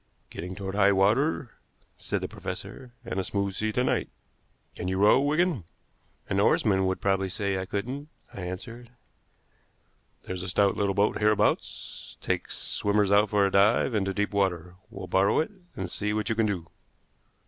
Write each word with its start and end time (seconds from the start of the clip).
"Getting 0.31 0.55
toward 0.55 0.73
high 0.73 0.93
water," 0.93 1.51
said 1.99 2.21
the 2.21 2.27
professor, 2.27 2.91
"and 3.05 3.19
a 3.19 3.23
smooth 3.23 3.53
sea 3.53 3.71
to 3.73 3.83
night. 3.83 4.09
Can 4.75 4.87
you 4.87 4.97
row, 4.97 5.19
Wigan?" 5.21 5.63
"An 6.27 6.39
oarsman 6.39 6.87
would 6.87 6.99
probably 6.99 7.29
say 7.29 7.59
I 7.59 7.67
couldn't," 7.67 8.09
I 8.33 8.41
answered. 8.41 8.89
"There's 10.23 10.41
a 10.41 10.49
stout 10.49 10.75
little 10.75 10.95
boat 10.95 11.19
hereabouts 11.19 12.17
takes 12.19 12.57
swimmers 12.57 13.11
out 13.11 13.29
for 13.29 13.45
a 13.45 13.51
dive 13.51 13.93
into 13.93 14.11
deep 14.11 14.33
water. 14.33 14.73
We'll 14.89 15.05
borrow 15.05 15.37
it, 15.37 15.51
and 15.75 15.87
see 15.87 16.13
what 16.13 16.29
you 16.29 16.33
can 16.35 16.47
do." 16.47 16.65